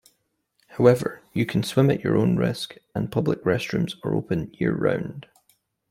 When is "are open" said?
4.03-4.51